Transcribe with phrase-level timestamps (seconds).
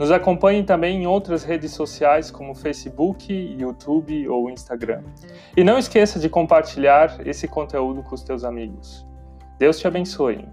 [0.00, 5.02] Nos acompanhe também em outras redes sociais como Facebook, YouTube ou Instagram.
[5.54, 9.06] E não esqueça de compartilhar esse conteúdo com os teus amigos.
[9.58, 10.48] Deus te abençoe.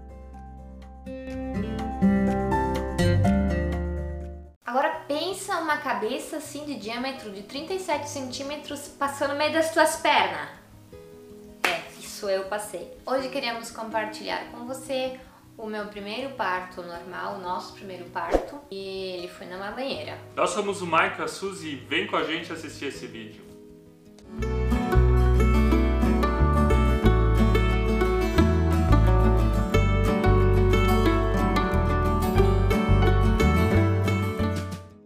[4.66, 9.96] Agora pensa uma cabeça assim de diâmetro de 37 centímetros passando no meio das tuas
[9.96, 10.50] pernas.
[11.62, 12.92] É, isso eu passei.
[13.06, 15.18] Hoje queríamos compartilhar com você
[15.58, 20.16] o meu primeiro parto normal, o nosso primeiro parto, e ele foi na banheira.
[20.36, 23.42] Nós somos o Mike e a Suzy, vem com a gente assistir esse vídeo.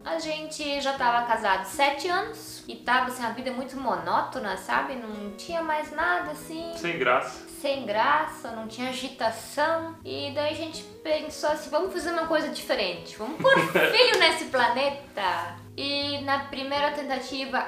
[0.04, 4.94] A gente já estava casado sete anos e tava assim, a vida muito monótona, sabe?
[4.94, 6.72] Não tinha mais nada assim.
[6.76, 9.94] Sem graça sem graça, não tinha agitação.
[10.04, 14.46] E daí a gente pensou assim, vamos fazer uma coisa diferente, vamos pôr filho nesse
[14.46, 15.56] planeta.
[15.76, 17.64] E na primeira tentativa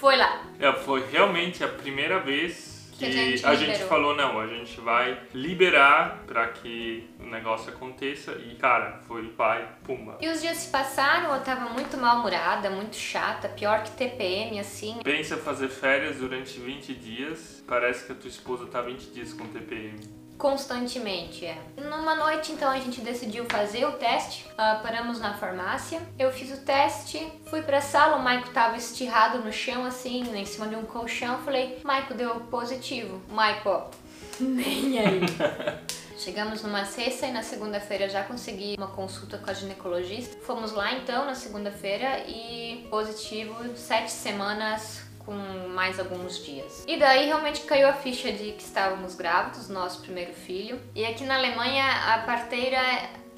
[0.00, 0.42] foi lá.
[0.58, 4.80] É, foi realmente a primeira vez que, a gente, a gente falou, não, a gente
[4.80, 10.18] vai liberar para que o negócio aconteça e, cara, foi pai, pumba.
[10.20, 14.98] E os dias se passaram, eu tava muito mal-humorada, muito chata, pior que TPM, assim.
[15.02, 19.46] Pensa fazer férias durante 20 dias, parece que a tua esposa tá 20 dias com
[19.46, 21.44] TPM constantemente.
[21.44, 21.58] É.
[21.76, 24.46] Numa noite, então, a gente decidiu fazer o teste.
[24.52, 26.00] Uh, paramos na farmácia.
[26.18, 28.16] Eu fiz o teste, fui pra sala.
[28.16, 31.38] O Maico tava estirrado no chão, assim, em cima de um colchão.
[31.38, 33.20] Falei, Maico, deu positivo.
[33.30, 33.86] Maico, ó,
[34.40, 35.20] nem aí.
[36.18, 40.36] Chegamos numa sexta e na segunda-feira já consegui uma consulta com a ginecologista.
[40.44, 45.34] Fomos lá então na segunda-feira e positivo sete semanas com
[45.74, 46.84] mais alguns dias.
[46.86, 50.80] E daí realmente caiu a ficha de que estávamos grávidos, nosso primeiro filho.
[50.94, 52.80] E aqui na Alemanha a parteira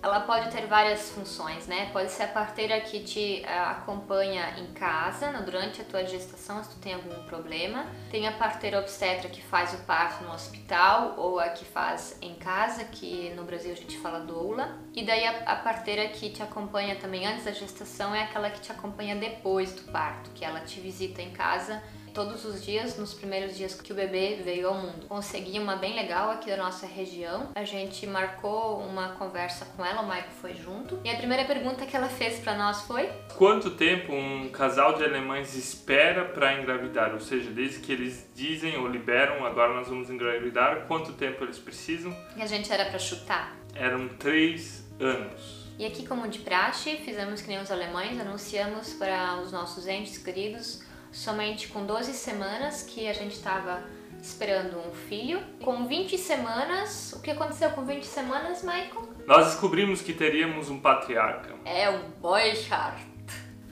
[0.03, 1.91] ela pode ter várias funções, né?
[1.93, 6.71] Pode ser a parteira que te uh, acompanha em casa durante a tua gestação, se
[6.71, 7.87] tu tem algum problema.
[8.11, 12.35] Tem a parteira obstetra que faz o parto no hospital ou a que faz em
[12.35, 14.79] casa, que no Brasil a gente fala doula.
[14.95, 18.71] E daí a parteira que te acompanha também antes da gestação é aquela que te
[18.71, 21.83] acompanha depois do parto, que ela te visita em casa
[22.15, 25.07] todos os dias, nos primeiros dias que o bebê veio ao mundo.
[25.09, 27.51] Consegui uma bem legal aqui da nossa região.
[27.55, 31.01] A gente marcou uma conversa com ela, o Maico foi junto.
[31.05, 35.05] E a primeira pergunta que ela fez para nós foi: Quanto tempo um casal de
[35.05, 37.13] alemães espera para engravidar?
[37.13, 41.59] Ou seja, desde que eles dizem ou liberam, agora nós vamos engravidar, quanto tempo eles
[41.59, 42.15] precisam?
[42.37, 43.57] E a gente era para chutar?
[43.75, 45.69] Eram três anos.
[45.79, 50.19] E aqui, como de praxe, fizemos que nem os alemães, anunciamos para os nossos entes
[50.19, 50.83] queridos
[51.13, 53.83] somente com 12 semanas que a gente estava
[54.21, 55.41] esperando um filho.
[55.63, 59.09] Com 20 semanas, o que aconteceu com 20 semanas, Michael?
[59.27, 61.55] Nós descobrimos que teríamos um patriarca.
[61.65, 62.99] É um Boychart.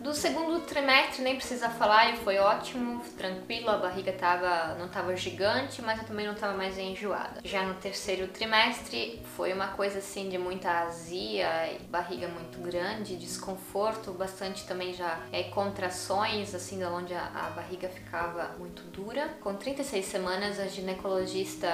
[0.01, 5.17] Do segundo trimestre nem precisa falar, e foi ótimo, tranquilo, a barriga tava, não estava
[5.17, 7.41] gigante, mas eu também não estava mais enjoada.
[7.43, 11.49] Já no terceiro trimestre foi uma coisa assim de muita azia,
[11.91, 18.55] barriga muito grande, desconforto, bastante também já é, contrações, assim, onde a, a barriga ficava
[18.59, 19.29] muito dura.
[19.41, 21.69] Com 36 semanas, a ginecologista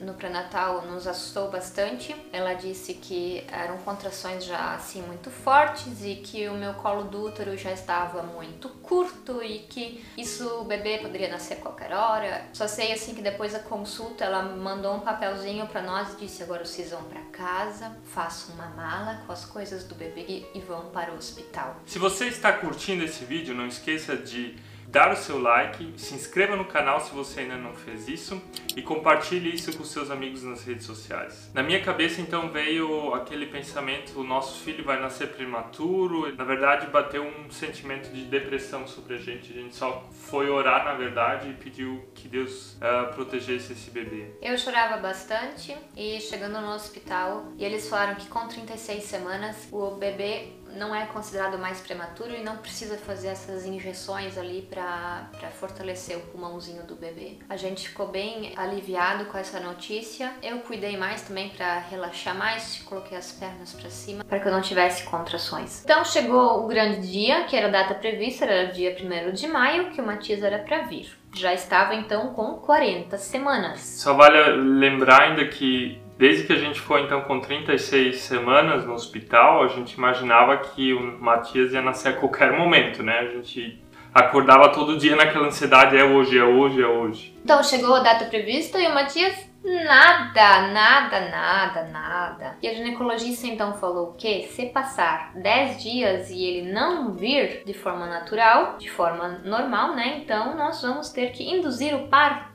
[0.00, 2.14] no pré-natal nos assustou bastante.
[2.32, 7.24] Ela disse que eram contrações já assim muito fortes e que o meu colo do
[7.24, 12.46] útero já estava muito curto e que isso o bebê poderia nascer a qualquer hora.
[12.52, 16.42] Só sei assim que depois da consulta ela mandou um papelzinho para nós e disse
[16.42, 20.90] agora vocês vão para casa, façam uma mala com as coisas do bebê e vão
[20.90, 21.76] para o hospital.
[21.86, 24.56] Se você está curtindo esse vídeo, não esqueça de
[24.90, 28.40] dar o seu like, se inscreva no canal se você ainda não fez isso
[28.74, 31.50] e compartilhe isso com seus amigos nas redes sociais.
[31.52, 36.86] Na minha cabeça então veio aquele pensamento, o nosso filho vai nascer prematuro, na verdade
[36.86, 41.50] bateu um sentimento de depressão sobre a gente, a gente só foi orar na verdade
[41.50, 44.30] e pediu que Deus uh, protegesse esse bebê.
[44.40, 49.90] Eu chorava bastante e chegando no hospital e eles falaram que com 36 semanas o
[49.92, 55.28] bebê não é considerado mais prematuro e não precisa fazer essas injeções ali para
[55.58, 57.38] fortalecer o pulmãozinho do bebê.
[57.48, 60.32] A gente ficou bem aliviado com essa notícia.
[60.42, 64.52] Eu cuidei mais também para relaxar mais, coloquei as pernas para cima para que eu
[64.52, 65.82] não tivesse contrações.
[65.84, 69.90] Então chegou o grande dia, que era a data prevista, era dia 1 de maio,
[69.90, 71.16] que o Matias era para vir.
[71.34, 73.80] Já estava então com 40 semanas.
[73.80, 78.92] Só vale lembrar ainda que desde que a gente foi então com 36 semanas no
[78.92, 83.20] hospital, a gente imaginava que o Matias ia nascer a qualquer momento, né?
[83.20, 83.80] A gente
[84.12, 87.38] acordava todo dia naquela ansiedade, é hoje, é hoje, é hoje.
[87.44, 92.56] Então chegou a data prevista e o Matias Nada, nada, nada, nada.
[92.62, 97.74] E a ginecologista então falou que se passar 10 dias e ele não vir de
[97.74, 100.18] forma natural, de forma normal, né?
[100.18, 102.47] Então nós vamos ter que induzir o parto.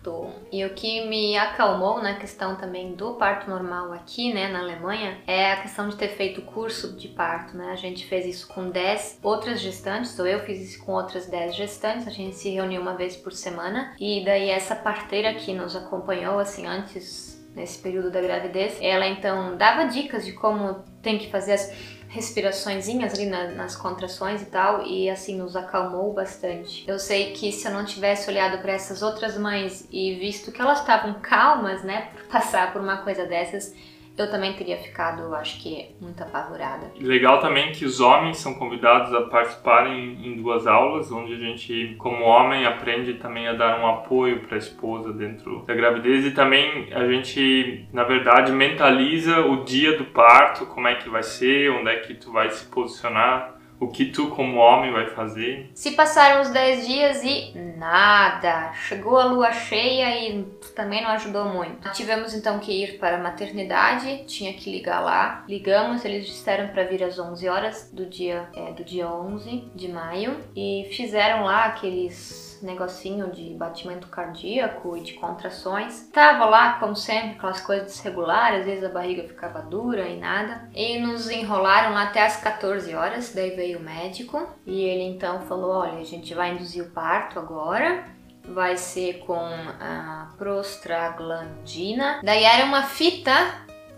[0.52, 5.20] E o que me acalmou na questão também do parto normal aqui, né, na Alemanha,
[5.26, 7.72] é a questão de ter feito curso de parto, né?
[7.72, 11.56] A gente fez isso com 10 outras gestantes, ou eu fiz isso com outras 10
[11.56, 12.08] gestantes.
[12.08, 16.40] A gente se reuniu uma vez por semana e daí essa parteira que nos acompanhou
[16.40, 21.54] assim antes, nesse período da gravidez, ela então dava dicas de como tem que fazer
[21.54, 21.72] as
[22.14, 26.86] respiraçõezinhas ali na, nas contrações e tal, e assim nos acalmou bastante.
[26.88, 30.62] Eu sei que se eu não tivesse olhado para essas outras mães e visto que
[30.62, 33.74] elas estavam calmas, né, por passar por uma coisa dessas,
[34.18, 36.92] eu também teria ficado, acho que, muito apavorada.
[37.00, 41.96] Legal também que os homens são convidados a participarem em duas aulas, onde a gente,
[41.98, 46.32] como homem, aprende também a dar um apoio para a esposa dentro da gravidez e
[46.32, 51.72] também a gente, na verdade, mentaliza o dia do parto, como é que vai ser,
[51.72, 53.53] onde é que tu vai se posicionar
[53.84, 55.70] o que tu, como homem, vai fazer?
[55.74, 58.74] Se passaram os 10 dias e nada.
[58.74, 60.44] Chegou a lua cheia e
[60.76, 61.92] também não ajudou muito.
[61.92, 65.44] Tivemos então que ir para a maternidade, tinha que ligar lá.
[65.48, 69.88] Ligamos, eles disseram para vir às 11 horas do dia, é, do dia 11 de
[69.88, 76.10] maio e fizeram lá aqueles negocinho de batimento cardíaco e de contrações.
[76.12, 80.70] Tava lá, como sempre, aquelas coisas desregulares, às vezes a barriga ficava dura e nada.
[80.74, 85.42] E nos enrolaram lá até as 14 horas, daí veio o médico e ele então
[85.42, 88.04] falou: olha, a gente vai induzir o parto agora
[88.46, 92.20] vai ser com a prostaglandina.
[92.24, 93.32] Daí era uma fita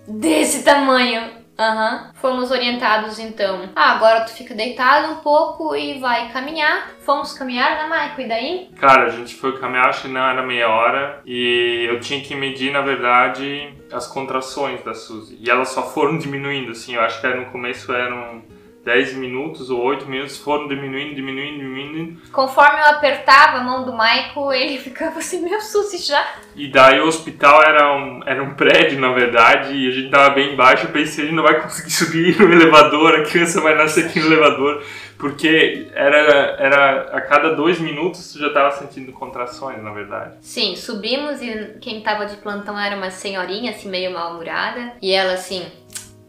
[0.08, 1.94] desse tamanho Aham.
[1.94, 2.12] Uhum.
[2.16, 3.70] Fomos orientados então.
[3.76, 6.90] Ah, agora tu fica deitado um pouco e vai caminhar.
[7.00, 8.22] Fomos caminhar, né, Maico?
[8.22, 8.70] E daí?
[8.78, 11.22] Cara, a gente foi caminhar, acho que não era meia hora.
[11.26, 15.38] E eu tinha que medir, na verdade, as contrações da Suzy.
[15.40, 16.96] E elas só foram diminuindo, assim.
[16.96, 18.44] Eu acho que no começo eram
[18.86, 22.22] 10 minutos ou 8 minutos foram diminuindo, diminuindo, diminuindo.
[22.32, 26.24] Conforme eu apertava a mão do Michael, ele ficava assim, meu Suzy já.
[26.56, 30.36] E daí o hospital era um, era um prédio, na verdade, e a gente tava
[30.36, 30.86] bem embaixo.
[30.86, 34.28] Eu pensei, gente não vai conseguir subir no elevador, a criança vai nascer aqui no
[34.28, 34.84] elevador.
[35.18, 36.18] Porque era,
[36.60, 40.36] era a cada dois minutos tu já tava sentindo contrações, na verdade.
[40.42, 44.94] Sim, subimos e quem tava de plantão era uma senhorinha, assim, meio mal-humorada.
[45.02, 45.66] E ela, assim,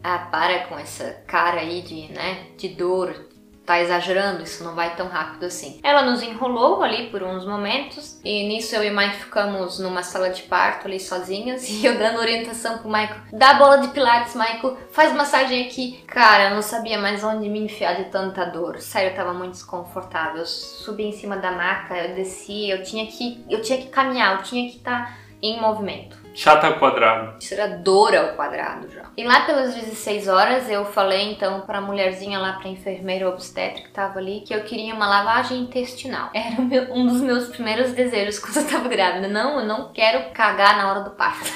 [0.07, 3.27] ah, para com essa cara aí de, né, de dor,
[3.65, 5.81] tá exagerando, isso não vai tão rápido assim.
[5.83, 10.03] Ela nos enrolou ali por uns momentos e nisso eu e o Mike ficamos numa
[10.03, 14.33] sala de parto ali sozinhas e eu dando orientação pro Michael, dá bola de pilates,
[14.33, 16.01] Michael, faz massagem aqui.
[16.07, 18.79] Cara, eu não sabia mais onde me enfiar de tanta dor.
[18.79, 20.37] Sério, eu tava muito desconfortável.
[20.37, 24.37] Eu subi em cima da maca, eu desci, eu tinha que, eu tinha que caminhar,
[24.37, 26.26] eu tinha que estar tá em movimento.
[26.37, 27.35] Chata ao quadrado.
[27.81, 29.05] Dor ao quadrado já.
[29.17, 33.93] E lá pelas 16 horas eu falei então pra mulherzinha lá, pra enfermeira obstétrica que
[33.93, 36.29] tava ali, que eu queria uma lavagem intestinal.
[36.35, 39.27] Era meu, um dos meus primeiros desejos quando eu tava grávida.
[39.27, 41.51] Não, eu não quero cagar na hora do parto.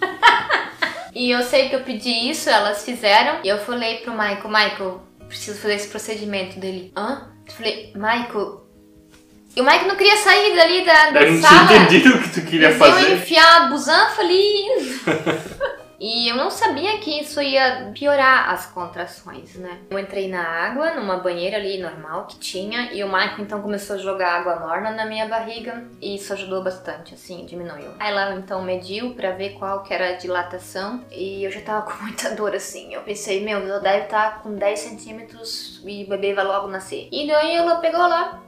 [1.12, 3.40] e eu sei que eu pedi isso, elas fizeram.
[3.42, 6.92] E eu falei pro Michael, Michael, preciso fazer esse procedimento dele.
[6.96, 7.32] Hã?
[7.44, 8.64] Eu falei, Michael,
[9.60, 11.54] e o Mike não queria sair dali da, da eu sala.
[11.54, 13.02] Eu não tinha entendido o que tu queria Eles fazer.
[13.02, 14.64] Iam enfiar a busanfa ali.
[16.02, 19.80] E eu não sabia que isso ia piorar as contrações, né?
[19.90, 23.96] Eu entrei na água, numa banheira ali normal que tinha, e o Michael então começou
[23.96, 27.90] a jogar água morna na minha barriga, e isso ajudou bastante, assim, diminuiu.
[27.98, 31.82] Aí ela então mediu para ver qual que era a dilatação, e eu já tava
[31.92, 32.94] com muita dor, assim.
[32.94, 36.66] Eu pensei, meu, ela deve estar tá com 10 centímetros e o bebê vai logo
[36.66, 37.10] nascer.
[37.12, 38.40] E daí ela pegou lá,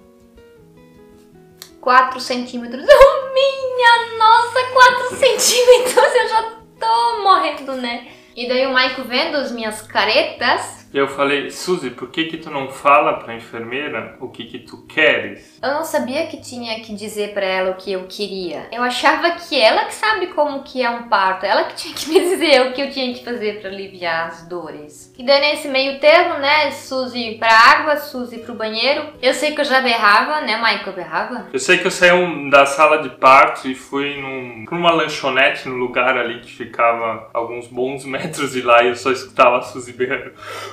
[1.83, 2.87] 4 centímetros.
[2.89, 6.15] Oh, minha nossa, 4 centímetros!
[6.15, 8.07] Eu já tô morrendo, né?
[8.37, 12.51] E daí o Maico vendo as minhas caretas, eu falei, Suzy, por que que tu
[12.51, 15.59] não fala pra enfermeira o que que tu queres?
[15.63, 18.69] Eu não sabia que tinha que dizer para ela o que eu queria.
[18.71, 22.09] Eu achava que ela que sabe como que é um parto, ela que tinha que
[22.09, 25.13] me dizer o que eu tinha que fazer para aliviar as dores.
[25.19, 29.07] E daí nesse meio termo, né, Suzy pra água, Suzy pro banheiro.
[29.23, 31.47] Eu sei que eu já berrava, né, Michael berrava?
[31.53, 32.11] Eu sei que eu saí
[32.51, 37.31] da sala de parto e fui num, pra uma lanchonete no lugar ali que ficava
[37.33, 40.33] alguns bons metros de lá e eu só escutava a Suzy berrando.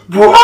[0.10, 0.36] Boa!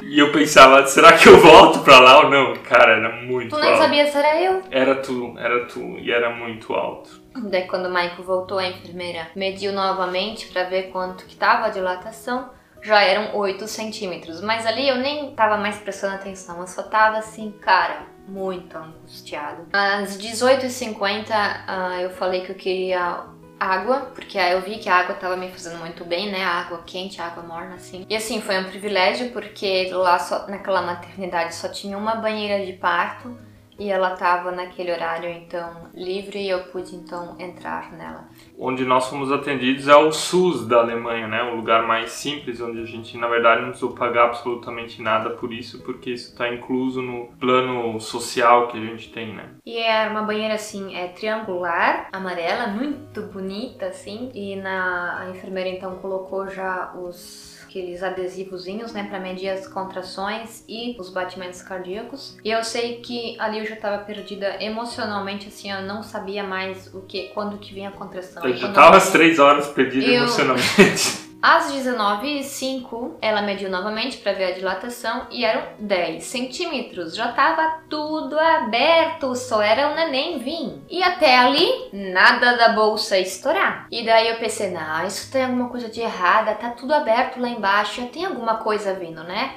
[0.00, 2.54] E eu pensava, será que eu volto pra lá ou não?
[2.58, 3.66] Cara, era muito Tu alto.
[3.66, 4.62] nem sabia se era eu.
[4.70, 7.20] Era tu, era tu, e era muito alto.
[7.34, 11.70] Daí quando o Michael voltou, a enfermeira mediu novamente pra ver quanto que tava a
[11.70, 12.50] dilatação.
[12.82, 14.40] Já eram 8 centímetros.
[14.40, 16.60] Mas ali eu nem tava mais prestando atenção.
[16.60, 19.66] Eu só tava assim, cara, muito angustiado.
[19.72, 23.20] Às 18h50 ah, eu falei que eu queria
[23.62, 26.44] água, porque eu vi que a água tava me fazendo muito bem, né?
[26.44, 28.06] Água quente, água morna, assim.
[28.08, 32.72] E assim, foi um privilégio, porque lá só, naquela maternidade só tinha uma banheira de
[32.74, 33.36] parto
[33.82, 38.28] e ela tava naquele horário, então, livre e eu pude então entrar nela.
[38.56, 41.42] Onde nós fomos atendidos é o SUS da Alemanha, né?
[41.42, 45.52] O lugar mais simples, onde a gente, na verdade, não precisou pagar absolutamente nada por
[45.52, 49.50] isso, porque isso está incluso no plano social que a gente tem, né?
[49.66, 54.30] E era uma banheira assim, é triangular, amarela, muito bonita assim.
[54.32, 60.62] E na a enfermeira então colocou já os aqueles adesivozinhos, né, para medir as contrações
[60.68, 62.36] e os batimentos cardíacos.
[62.44, 66.92] E eu sei que ali eu já tava perdida emocionalmente, assim, eu não sabia mais
[66.92, 68.44] o que, quando que vinha a contração.
[68.44, 71.22] Eu já tava às três horas perdida Eu- emocionalmente.
[71.42, 77.16] Às 19h05, ela mediu novamente para ver a dilatação e eram 10 centímetros.
[77.16, 80.80] Já tava tudo aberto, só era o neném vir.
[80.88, 83.88] E até ali, nada da bolsa estourar.
[83.90, 87.48] E daí eu pensei, não, isso tem alguma coisa de errada, tá tudo aberto lá
[87.48, 89.56] embaixo, já tem alguma coisa vindo, né?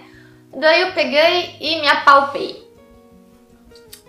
[0.58, 2.68] Daí eu peguei e me apalpei.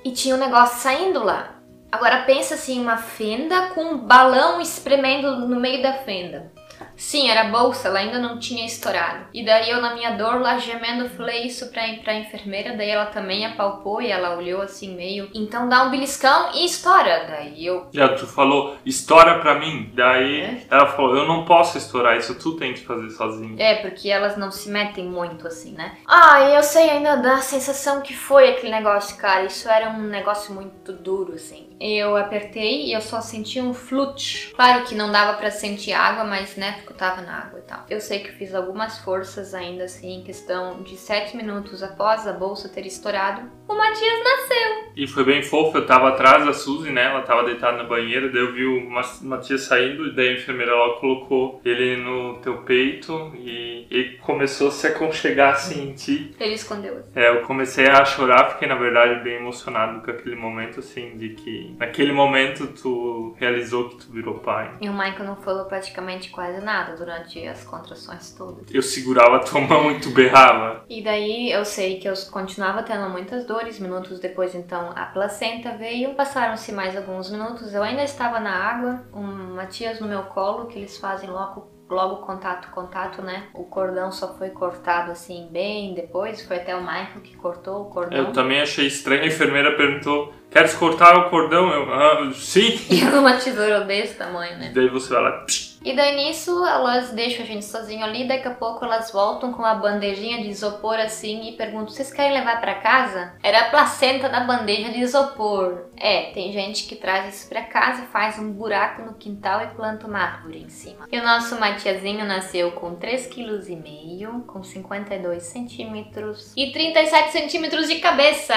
[0.02, 1.56] E tinha um negócio saindo lá.
[1.92, 6.50] Agora pensa assim, uma fenda com um balão espremendo no meio da fenda.
[6.96, 9.26] Sim, era bolsa, ela ainda não tinha estourado.
[9.34, 13.06] E daí eu, na minha dor, lá gemendo, falei isso pra, pra enfermeira, daí ela
[13.06, 15.28] também apalpou e ela olhou assim meio.
[15.34, 17.26] Então dá um beliscão e estoura.
[17.28, 17.86] Daí eu.
[17.92, 19.90] Já tu falou, estoura pra mim.
[19.94, 20.62] Daí É?
[20.70, 23.56] ela falou, eu não posso estourar isso, tu tem que fazer sozinho.
[23.60, 25.98] É, porque elas não se metem muito assim, né?
[26.06, 29.44] Ah, eu sei ainda da sensação que foi aquele negócio, cara.
[29.44, 31.65] Isso era um negócio muito duro, assim.
[31.78, 34.52] Eu apertei e eu só senti um flute.
[34.54, 37.62] Claro que não dava pra sentir água, mas né, porque eu tava na água e
[37.62, 37.84] tal.
[37.88, 42.32] Eu sei que fiz algumas forças ainda assim, em questão de 7 minutos após a
[42.32, 43.50] bolsa ter estourado.
[43.68, 44.86] O Matias nasceu.
[44.96, 47.04] E foi bem fofo, eu tava atrás da Suzy, né?
[47.06, 50.32] Ela tava deitada na banheira, daí eu vi o Ma- Matias saindo, e daí a
[50.34, 55.94] enfermeira logo colocou ele no teu peito e ele começou a se aconchegar assim em
[55.94, 56.34] ti.
[56.40, 57.02] Ele escondeu.
[57.14, 61.30] É, eu comecei a chorar, fiquei na verdade bem emocionado com aquele momento, assim, de
[61.30, 64.76] que naquele momento tu realizou que tu virou pai.
[64.80, 68.72] E o Michael não falou praticamente quase nada durante as contrações todas.
[68.72, 70.84] Eu segurava a tua mão e tu berrava.
[70.88, 73.55] E daí eu sei que eu continuava tendo muitas dores.
[73.80, 76.14] Minutos depois, então, a placenta veio.
[76.14, 77.74] Passaram-se mais alguns minutos.
[77.74, 81.74] Eu ainda estava na água, um Matias no meu colo, que eles fazem logo.
[81.88, 83.44] Logo contato, contato, né?
[83.54, 86.44] O cordão só foi cortado assim bem depois.
[86.44, 88.18] Foi até o Michael que cortou o cordão.
[88.18, 91.68] Eu também achei estranho, a enfermeira perguntou, queres cortar o cordão?
[91.70, 92.78] Eu, ah, sim.
[92.90, 94.72] E uma tesoura desse tamanho, né?
[94.74, 98.48] Daí você vai lá, psh, E daí nisso elas deixam a gente sozinho ali, daqui
[98.48, 102.60] a pouco elas voltam com uma bandejinha de isopor assim e perguntam: vocês querem levar
[102.60, 103.34] pra casa?
[103.42, 105.86] Era a placenta da bandeja de isopor.
[105.96, 110.06] É, tem gente que traz isso pra casa, faz um buraco no quintal e planta
[110.06, 111.06] uma árvore em cima.
[111.10, 117.96] E o nosso Matiazinho nasceu com 3,5 kg, com 52 centímetros e 37 centímetros de
[117.96, 118.54] cabeça.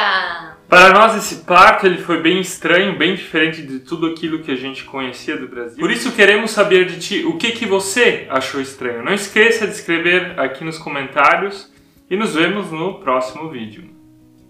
[0.67, 4.56] Para nós esse parto ele foi bem estranho, bem diferente de tudo aquilo que a
[4.56, 5.80] gente conhecia do Brasil.
[5.80, 9.04] Por isso queremos saber de ti o que que você achou estranho.
[9.04, 11.72] Não esqueça de escrever aqui nos comentários
[12.10, 13.90] e nos vemos no próximo vídeo.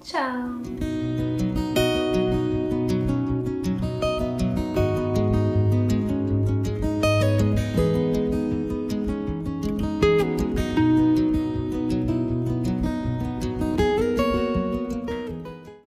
[0.04, 0.99] Tchau!